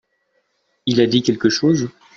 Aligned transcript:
Il 0.87 0.99
a 0.99 1.05
dit 1.05 1.21
quelque 1.21 1.49
chose? 1.49 1.91